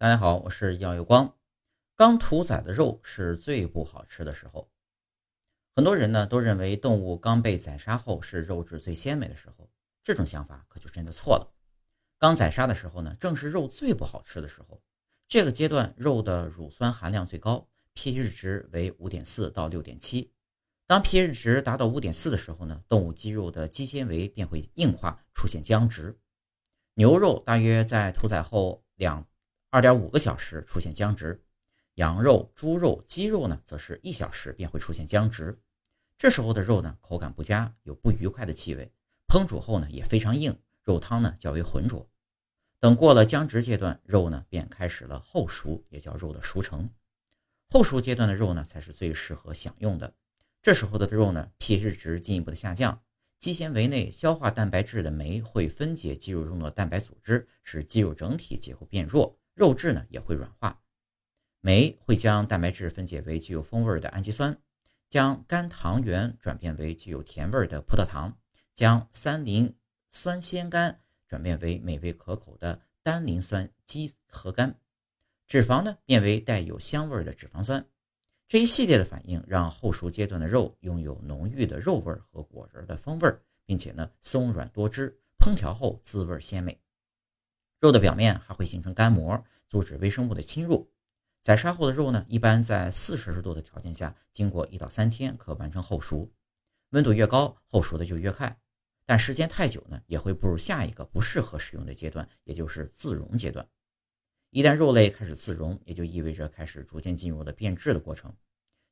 [0.00, 1.34] 大家好，我是耀有光。
[1.96, 4.70] 刚屠宰的肉是最不好吃的时候，
[5.74, 9.68] 很多人呢都认为动物刚被宰杀后是肉质最鲜美的时候，
[10.04, 11.52] 这种想法可就真的错了。
[12.16, 14.80] 刚宰杀的时候呢，正是肉最不好吃的时候，
[15.26, 20.32] 这个阶段肉的乳酸含量最高，pH 值为五点四到六点七。
[20.86, 26.16] 当 pH 值达到五点四的时候呢，动物肌肉的肌纤维便会硬化，出现僵直。
[26.94, 29.26] 牛肉大约在屠宰后两。
[29.70, 31.42] 二点五个小时出现僵直，
[31.96, 35.60] 羊肉、猪肉、鸡肉呢，则是一小时便会出现僵直。
[36.16, 38.90] 这时候的肉呢，口感不佳，有不愉快的气味，
[39.26, 42.08] 烹煮后呢也非常硬，肉汤呢较为浑浊。
[42.80, 46.88] 等过了僵直阶段，肉呢便开始了后熟，也叫肉的熟成。
[47.68, 50.14] 后熟阶段的肉呢，才是最适合享用的。
[50.62, 53.02] 这时候的肉呢，pH 值进一步的下降，
[53.38, 59.38] 肌纤维内消化蛋白质的酶会分解肌肉中的蛋白组织，使肌肉整体结构变弱。
[59.58, 60.80] 肉质呢也会软化，
[61.60, 64.56] 酶会将蛋白质分解为具有风味的氨基酸，
[65.08, 68.38] 将甘糖原转变为具有甜味的葡萄糖，
[68.72, 69.74] 将三磷
[70.12, 74.72] 酸酰苷转变为美味可口的单磷酸基核苷，
[75.48, 77.84] 脂肪呢变为带有香味的脂肪酸。
[78.46, 83.34] 这一系列的反应让后熟阶段的肉拥有浓郁的肉味和果仁的风味，
[83.66, 86.80] 并且呢松软多汁，烹调后滋味鲜美。
[87.80, 90.90] 肉的表面还会形成干膜，阻止微生物的侵入。
[91.40, 96.28] 宰杀后的肉呢，一般在四摄氏度的条件下，经过一到三天可完成后熟。
[96.90, 98.58] 温度越高，后熟的就越快。
[99.06, 103.66] 但时间太久呢，也会步入下一个不适合食用的阶段，也就是自溶阶段。
[104.50, 108.34] 一旦肉类开始自溶，也就意味着开始逐渐进入了变质的过程。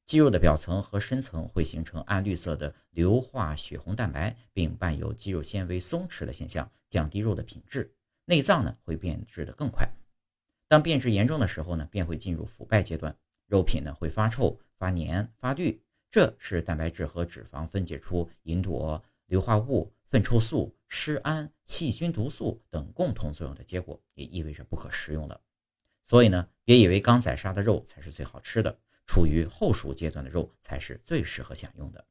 [0.05, 7.96] 肌肉的表层和深层会形成暗绿色的硫化血红蛋白，并伴有肌肉纤维松弛的现象，降低肉的品质。
[8.29, 9.89] 内脏呢会变质的更快，
[10.67, 25.41] 当变质严重的时候呢，便会进入腐败阶段，肉品呢会发臭、发黏、发绿，这是蛋白质和脂肪分解出吲哚硫化物、粪臭素、尸胺、细菌毒素等共同作用的结果，也意味着不可食用了。
[26.03, 32.05] 所以呢，别以为刚宰杀的肉才是最好吃的，处于后熟阶段的肉才是最适合享用的。